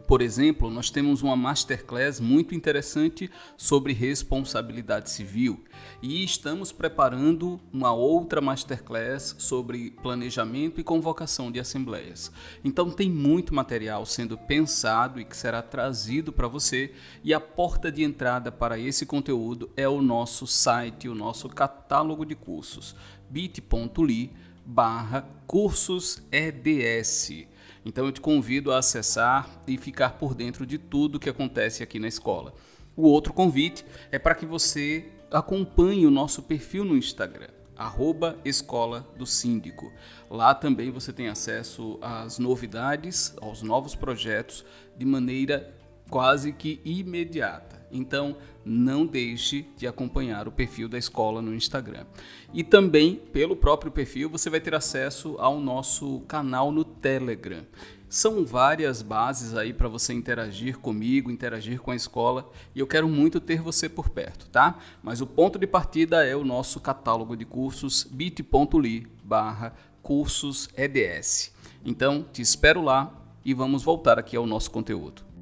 Por 0.06 0.20
exemplo, 0.20 0.70
nós 0.70 0.90
temos 0.90 1.22
uma 1.22 1.34
masterclass 1.34 2.20
muito 2.20 2.54
interessante 2.54 3.30
sobre 3.56 3.94
responsabilidade 3.94 5.10
civil 5.10 5.64
e 6.02 6.22
estamos 6.22 6.70
preparando 6.70 7.58
uma 7.72 7.92
outra 7.92 8.40
masterclass 8.40 9.34
sobre 9.38 9.92
planejamento 10.02 10.78
e 10.78 10.84
convocação 10.84 11.50
de 11.50 11.58
assembleias. 11.58 12.30
Então 12.62 12.90
tem 12.90 13.10
muito 13.10 13.54
material 13.54 14.04
sendo 14.04 14.36
pensado 14.36 15.18
e 15.18 15.24
que 15.24 15.36
será 15.36 15.62
trazido 15.62 16.32
para 16.32 16.48
você 16.48 16.92
e 17.22 17.32
a 17.32 17.40
porta 17.40 17.90
de 17.90 18.04
entrada 18.04 18.52
para 18.52 18.78
esse 18.78 19.06
conteúdo 19.06 19.70
é 19.74 19.88
o 19.88 20.02
nosso 20.02 20.46
site, 20.46 21.08
o 21.08 21.14
nosso 21.14 21.48
catálogo 21.48 22.26
de 22.26 22.34
cursos 22.34 22.94
bit.ly 23.30 24.30
barra 24.66 25.26
cursos 25.46 26.22
EDS. 26.30 27.53
Então 27.84 28.06
eu 28.06 28.12
te 28.12 28.20
convido 28.20 28.72
a 28.72 28.78
acessar 28.78 29.48
e 29.66 29.76
ficar 29.76 30.10
por 30.10 30.34
dentro 30.34 30.64
de 30.64 30.78
tudo 30.78 31.20
que 31.20 31.28
acontece 31.28 31.82
aqui 31.82 31.98
na 31.98 32.08
escola. 32.08 32.54
O 32.96 33.02
outro 33.08 33.32
convite 33.32 33.84
é 34.10 34.18
para 34.18 34.34
que 34.34 34.46
você 34.46 35.08
acompanhe 35.30 36.06
o 36.06 36.10
nosso 36.10 36.42
perfil 36.42 36.84
no 36.84 36.96
Instagram, 36.96 37.48
arroba 37.76 38.38
Escola 38.44 39.06
do 39.18 39.26
Síndico. 39.26 39.92
Lá 40.30 40.54
também 40.54 40.90
você 40.90 41.12
tem 41.12 41.28
acesso 41.28 41.98
às 42.00 42.38
novidades, 42.38 43.34
aos 43.40 43.62
novos 43.62 43.94
projetos, 43.94 44.64
de 44.96 45.04
maneira 45.04 45.74
quase 46.08 46.52
que 46.52 46.80
imediata. 46.84 47.74
Então, 47.90 48.36
não 48.64 49.06
deixe 49.06 49.66
de 49.76 49.86
acompanhar 49.86 50.48
o 50.48 50.52
perfil 50.52 50.88
da 50.88 50.98
escola 50.98 51.40
no 51.40 51.54
Instagram. 51.54 52.04
E 52.52 52.64
também, 52.64 53.16
pelo 53.32 53.54
próprio 53.54 53.92
perfil, 53.92 54.28
você 54.28 54.50
vai 54.50 54.60
ter 54.60 54.74
acesso 54.74 55.36
ao 55.38 55.60
nosso 55.60 56.20
canal 56.26 56.72
no 56.72 56.84
Telegram. 56.84 57.62
São 58.08 58.44
várias 58.44 59.02
bases 59.02 59.56
aí 59.56 59.72
para 59.72 59.88
você 59.88 60.12
interagir 60.12 60.78
comigo, 60.78 61.30
interagir 61.30 61.80
com 61.80 61.90
a 61.90 61.96
escola, 61.96 62.48
e 62.74 62.78
eu 62.78 62.86
quero 62.86 63.08
muito 63.08 63.40
ter 63.40 63.60
você 63.60 63.88
por 63.88 64.08
perto, 64.08 64.48
tá? 64.48 64.78
Mas 65.02 65.20
o 65.20 65.26
ponto 65.26 65.58
de 65.58 65.66
partida 65.66 66.24
é 66.24 66.36
o 66.36 66.44
nosso 66.44 66.80
catálogo 66.80 67.36
de 67.36 67.44
cursos 67.44 68.04
bit.ly 68.04 69.06
barra 69.22 69.74
cursos 70.00 70.68
EDS. 70.76 71.52
Então, 71.84 72.24
te 72.32 72.40
espero 72.40 72.82
lá 72.82 73.12
e 73.44 73.52
vamos 73.52 73.82
voltar 73.82 74.18
aqui 74.18 74.36
ao 74.36 74.46
nosso 74.46 74.70
conteúdo. 74.70 75.33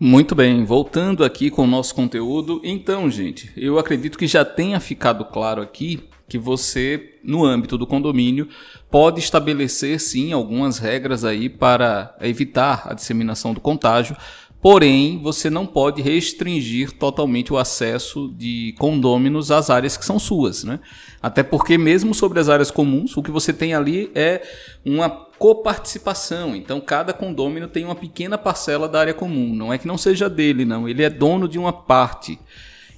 Muito 0.00 0.32
bem, 0.32 0.64
voltando 0.64 1.24
aqui 1.24 1.50
com 1.50 1.64
o 1.64 1.66
nosso 1.66 1.92
conteúdo. 1.92 2.60
Então, 2.62 3.10
gente, 3.10 3.50
eu 3.56 3.80
acredito 3.80 4.16
que 4.16 4.28
já 4.28 4.44
tenha 4.44 4.78
ficado 4.78 5.24
claro 5.24 5.60
aqui 5.60 6.08
que 6.28 6.38
você, 6.38 7.16
no 7.24 7.44
âmbito 7.44 7.76
do 7.76 7.84
condomínio, 7.84 8.48
pode 8.88 9.18
estabelecer 9.18 9.98
sim 9.98 10.32
algumas 10.32 10.78
regras 10.78 11.24
aí 11.24 11.48
para 11.48 12.14
evitar 12.20 12.86
a 12.86 12.94
disseminação 12.94 13.52
do 13.52 13.60
contágio, 13.60 14.16
Porém, 14.60 15.20
você 15.22 15.48
não 15.48 15.64
pode 15.64 16.02
restringir 16.02 16.90
totalmente 16.90 17.52
o 17.52 17.58
acesso 17.58 18.34
de 18.36 18.74
condôminos 18.76 19.52
às 19.52 19.70
áreas 19.70 19.96
que 19.96 20.04
são 20.04 20.18
suas, 20.18 20.64
né? 20.64 20.80
Até 21.22 21.44
porque 21.44 21.78
mesmo 21.78 22.12
sobre 22.12 22.40
as 22.40 22.48
áreas 22.48 22.70
comuns, 22.70 23.16
o 23.16 23.22
que 23.22 23.30
você 23.30 23.52
tem 23.52 23.72
ali 23.72 24.10
é 24.16 24.42
uma 24.84 25.08
coparticipação. 25.08 26.56
Então, 26.56 26.80
cada 26.80 27.12
condômino 27.12 27.68
tem 27.68 27.84
uma 27.84 27.94
pequena 27.94 28.36
parcela 28.36 28.88
da 28.88 28.98
área 28.98 29.14
comum. 29.14 29.54
Não 29.54 29.72
é 29.72 29.78
que 29.78 29.86
não 29.86 29.96
seja 29.96 30.28
dele, 30.28 30.64
não. 30.64 30.88
Ele 30.88 31.04
é 31.04 31.10
dono 31.10 31.48
de 31.48 31.58
uma 31.58 31.72
parte. 31.72 32.36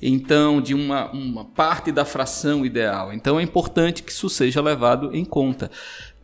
Então, 0.00 0.62
de 0.62 0.72
uma, 0.72 1.10
uma 1.12 1.44
parte 1.44 1.92
da 1.92 2.06
fração 2.06 2.64
ideal. 2.64 3.12
Então, 3.12 3.38
é 3.38 3.42
importante 3.42 4.02
que 4.02 4.10
isso 4.10 4.30
seja 4.30 4.62
levado 4.62 5.14
em 5.14 5.26
conta. 5.26 5.70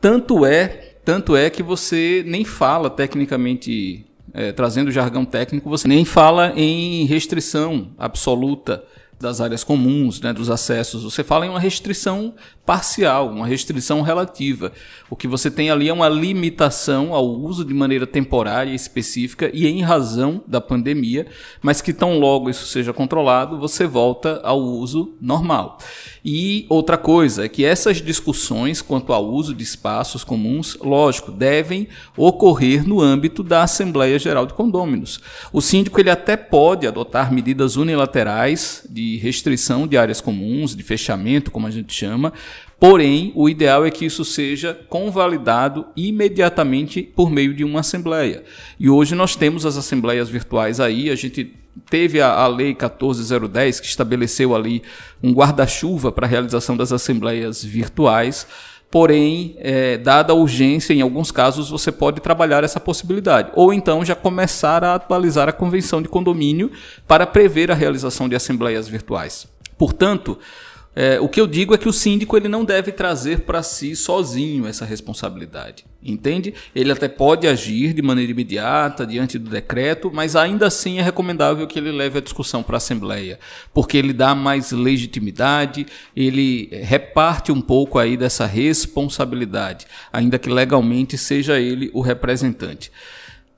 Tanto 0.00 0.46
é, 0.46 0.96
tanto 1.04 1.36
é 1.36 1.50
que 1.50 1.62
você 1.62 2.24
nem 2.26 2.42
fala 2.42 2.88
tecnicamente 2.88 4.05
é, 4.36 4.52
trazendo 4.52 4.92
jargão 4.92 5.24
técnico, 5.24 5.70
você 5.70 5.88
nem 5.88 6.04
fala 6.04 6.52
em 6.54 7.06
restrição 7.06 7.88
absoluta 7.96 8.84
das 9.18 9.40
áreas 9.40 9.64
comuns, 9.64 10.20
né, 10.20 10.32
dos 10.32 10.50
acessos. 10.50 11.02
Você 11.02 11.24
fala 11.24 11.46
em 11.46 11.48
uma 11.48 11.60
restrição 11.60 12.34
parcial, 12.66 13.30
uma 13.30 13.46
restrição 13.46 14.02
relativa. 14.02 14.72
O 15.08 15.14
que 15.14 15.28
você 15.28 15.50
tem 15.50 15.70
ali 15.70 15.88
é 15.88 15.92
uma 15.92 16.08
limitação 16.08 17.14
ao 17.14 17.24
uso 17.24 17.64
de 17.64 17.72
maneira 17.72 18.06
temporária 18.06 18.74
específica 18.74 19.50
e 19.54 19.66
em 19.66 19.82
razão 19.82 20.42
da 20.46 20.60
pandemia, 20.60 21.26
mas 21.62 21.80
que 21.80 21.92
tão 21.92 22.18
logo 22.18 22.50
isso 22.50 22.66
seja 22.66 22.92
controlado, 22.92 23.58
você 23.58 23.86
volta 23.86 24.40
ao 24.42 24.60
uso 24.60 25.14
normal. 25.20 25.78
E 26.24 26.66
outra 26.68 26.98
coisa 26.98 27.44
é 27.44 27.48
que 27.48 27.64
essas 27.64 28.02
discussões 28.02 28.82
quanto 28.82 29.12
ao 29.12 29.24
uso 29.24 29.54
de 29.54 29.62
espaços 29.62 30.24
comuns, 30.24 30.76
lógico, 30.80 31.30
devem 31.30 31.86
ocorrer 32.16 32.86
no 32.86 33.00
âmbito 33.00 33.44
da 33.44 33.62
Assembleia 33.62 34.18
Geral 34.18 34.44
de 34.44 34.54
Condôminos. 34.54 35.20
O 35.52 35.60
síndico 35.60 36.00
ele 36.00 36.10
até 36.10 36.36
pode 36.36 36.86
adotar 36.86 37.32
medidas 37.32 37.76
unilaterais 37.76 38.84
de 38.90 39.05
restrição 39.18 39.86
de 39.86 39.96
áreas 39.96 40.20
comuns, 40.20 40.74
de 40.74 40.82
fechamento, 40.82 41.50
como 41.50 41.66
a 41.66 41.70
gente 41.70 41.92
chama, 41.92 42.32
Porém, 42.78 43.32
o 43.34 43.48
ideal 43.48 43.86
é 43.86 43.90
que 43.90 44.04
isso 44.04 44.22
seja 44.24 44.78
convalidado 44.88 45.86
imediatamente 45.96 47.02
por 47.02 47.30
meio 47.30 47.54
de 47.54 47.64
uma 47.64 47.80
assembleia. 47.80 48.44
E 48.78 48.90
hoje 48.90 49.14
nós 49.14 49.34
temos 49.34 49.64
as 49.64 49.78
assembleias 49.78 50.28
virtuais 50.28 50.78
aí, 50.78 51.08
a 51.08 51.14
gente 51.14 51.54
teve 51.88 52.20
a, 52.20 52.32
a 52.32 52.46
lei 52.46 52.74
14010 52.74 53.80
que 53.80 53.86
estabeleceu 53.86 54.54
ali 54.54 54.82
um 55.22 55.32
guarda-chuva 55.32 56.12
para 56.12 56.26
a 56.26 56.28
realização 56.28 56.76
das 56.76 56.92
assembleias 56.92 57.64
virtuais. 57.64 58.46
Porém, 58.90 59.56
é, 59.58 59.98
dada 59.98 60.32
a 60.32 60.36
urgência, 60.36 60.94
em 60.94 61.00
alguns 61.00 61.30
casos 61.30 61.70
você 61.70 61.90
pode 61.90 62.20
trabalhar 62.20 62.64
essa 62.64 62.80
possibilidade. 62.80 63.50
Ou 63.54 63.72
então 63.72 64.04
já 64.04 64.14
começar 64.14 64.84
a 64.84 64.94
atualizar 64.94 65.48
a 65.48 65.52
convenção 65.52 66.00
de 66.00 66.08
condomínio 66.08 66.70
para 67.06 67.26
prever 67.26 67.70
a 67.70 67.74
realização 67.74 68.28
de 68.28 68.36
assembleias 68.36 68.88
virtuais. 68.88 69.46
Portanto, 69.76 70.38
é, 70.98 71.20
o 71.20 71.28
que 71.28 71.38
eu 71.38 71.46
digo 71.46 71.74
é 71.74 71.78
que 71.78 71.90
o 71.90 71.92
síndico 71.92 72.38
ele 72.38 72.48
não 72.48 72.64
deve 72.64 72.90
trazer 72.90 73.40
para 73.40 73.62
si 73.62 73.94
sozinho 73.94 74.66
essa 74.66 74.86
responsabilidade, 74.86 75.84
entende? 76.02 76.54
Ele 76.74 76.90
até 76.90 77.06
pode 77.06 77.46
agir 77.46 77.92
de 77.92 78.00
maneira 78.00 78.32
imediata 78.32 79.06
diante 79.06 79.38
do 79.38 79.50
decreto, 79.50 80.10
mas 80.10 80.34
ainda 80.34 80.66
assim 80.66 80.98
é 80.98 81.02
recomendável 81.02 81.66
que 81.66 81.78
ele 81.78 81.92
leve 81.92 82.16
a 82.16 82.22
discussão 82.22 82.62
para 82.62 82.76
a 82.76 82.78
Assembleia, 82.78 83.38
porque 83.74 83.98
ele 83.98 84.14
dá 84.14 84.34
mais 84.34 84.72
legitimidade, 84.72 85.86
ele 86.16 86.70
reparte 86.72 87.52
um 87.52 87.60
pouco 87.60 87.98
aí 87.98 88.16
dessa 88.16 88.46
responsabilidade, 88.46 89.86
ainda 90.10 90.38
que 90.38 90.48
legalmente 90.48 91.18
seja 91.18 91.60
ele 91.60 91.90
o 91.92 92.00
representante. 92.00 92.90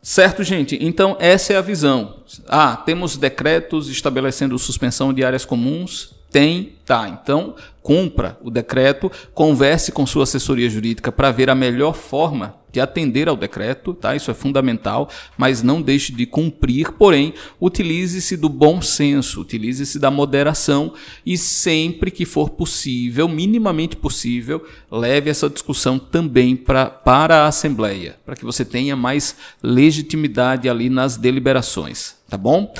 Certo, 0.03 0.43
gente? 0.43 0.77
Então, 0.81 1.17
essa 1.21 1.53
é 1.53 1.57
a 1.57 1.61
visão. 1.61 2.17
Ah, 2.49 2.77
temos 2.77 3.17
decretos 3.17 3.89
estabelecendo 3.89 4.59
suspensão 4.59 5.13
de 5.13 5.23
áreas 5.25 5.45
comuns, 5.45 6.18
tem, 6.31 6.77
tá. 6.85 7.09
Então, 7.09 7.55
cumpra 7.89 8.39
o 8.43 8.51
decreto, 8.51 9.11
converse 9.33 9.91
com 9.91 10.05
sua 10.05 10.25
assessoria 10.25 10.69
jurídica 10.69 11.11
para 11.11 11.31
ver 11.31 11.49
a 11.49 11.55
melhor 11.55 11.95
forma 11.95 12.57
de 12.71 12.81
atender 12.81 13.29
ao 13.29 13.37
decreto, 13.37 13.95
tá? 13.95 14.15
Isso 14.15 14.31
é 14.31 14.35
fundamental, 14.35 15.09
mas 15.39 15.63
não 15.63 15.81
deixe 15.81 16.13
de 16.13 16.27
cumprir, 16.27 16.93
porém, 16.93 17.33
utilize-se 17.59 18.37
do 18.37 18.49
bom 18.51 18.83
senso, 18.83 19.41
utilize-se 19.41 19.99
da 19.99 20.11
moderação 20.11 20.93
e 21.25 21.39
sempre 21.39 22.11
que 22.11 22.27
for 22.27 22.51
possível, 22.51 23.27
minimamente 23.27 23.97
possível, 23.97 24.67
leve 24.91 25.31
essa 25.31 25.49
discussão 25.49 25.99
também 25.99 26.55
pra, 26.55 26.87
para 26.87 27.45
a 27.45 27.47
Assembleia, 27.47 28.17
para 28.25 28.37
que 28.37 28.45
você 28.45 28.67
tenha 28.67 28.95
mais 28.95 29.35
legitimidade 29.63 30.69
ali 30.69 30.91
nas 30.91 31.17
deliberações, 31.17 32.17
tá 32.29 32.37
bom? 32.37 32.71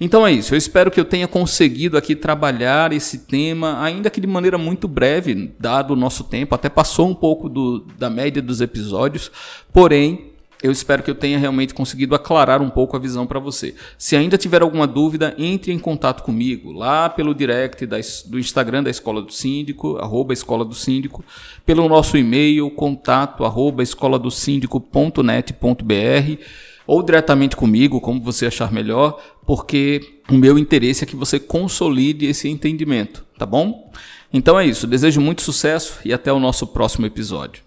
Então 0.00 0.26
é 0.26 0.32
isso. 0.32 0.52
Eu 0.52 0.58
espero 0.58 0.90
que 0.90 1.00
eu 1.00 1.04
tenha 1.04 1.26
conseguido 1.26 1.96
aqui 1.96 2.14
trabalhar 2.14 2.92
esse 2.92 3.18
tema, 3.18 3.82
ainda 3.82 4.10
que 4.10 4.20
de 4.20 4.26
maneira 4.56 4.58
muito 4.58 4.88
breve, 4.88 5.54
dado 5.58 5.92
o 5.92 5.96
nosso 5.96 6.24
tempo, 6.24 6.54
até 6.54 6.68
passou 6.68 7.08
um 7.08 7.14
pouco 7.14 7.48
do, 7.48 7.80
da 7.98 8.10
média 8.10 8.42
dos 8.42 8.60
episódios, 8.60 9.30
porém. 9.72 10.32
Eu 10.62 10.72
espero 10.72 11.02
que 11.02 11.10
eu 11.10 11.14
tenha 11.14 11.38
realmente 11.38 11.74
conseguido 11.74 12.14
aclarar 12.14 12.62
um 12.62 12.70
pouco 12.70 12.96
a 12.96 12.98
visão 12.98 13.26
para 13.26 13.38
você. 13.38 13.74
Se 13.98 14.16
ainda 14.16 14.38
tiver 14.38 14.62
alguma 14.62 14.86
dúvida, 14.86 15.34
entre 15.36 15.70
em 15.70 15.78
contato 15.78 16.22
comigo 16.22 16.72
lá 16.72 17.10
pelo 17.10 17.34
direct 17.34 17.84
da, 17.84 17.98
do 18.24 18.38
Instagram 18.38 18.82
da 18.82 18.88
Escola 18.88 19.20
do 19.20 19.30
Síndico, 19.30 19.98
arroba 19.98 20.32
Escola 20.32 20.64
do 20.64 20.74
Síndico, 20.74 21.22
pelo 21.66 21.86
nosso 21.90 22.16
e-mail, 22.16 22.70
contato 22.70 23.44
arroba 23.44 23.82
escoladosíndico.net.br 23.82 26.42
ou 26.86 27.02
diretamente 27.02 27.54
comigo, 27.54 28.00
como 28.00 28.22
você 28.22 28.46
achar 28.46 28.72
melhor, 28.72 29.20
porque 29.44 30.20
o 30.30 30.34
meu 30.34 30.58
interesse 30.58 31.04
é 31.04 31.06
que 31.06 31.16
você 31.16 31.38
consolide 31.38 32.24
esse 32.26 32.48
entendimento, 32.48 33.26
tá 33.36 33.44
bom? 33.44 33.90
Então 34.32 34.58
é 34.58 34.66
isso, 34.66 34.86
desejo 34.86 35.20
muito 35.20 35.42
sucesso 35.42 35.98
e 36.04 36.12
até 36.12 36.32
o 36.32 36.40
nosso 36.40 36.66
próximo 36.66 37.06
episódio. 37.06 37.65